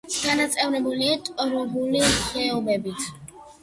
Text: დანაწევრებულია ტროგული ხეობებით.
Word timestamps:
დანაწევრებულია 0.13 1.21
ტროგული 1.29 2.05
ხეობებით. 2.11 3.09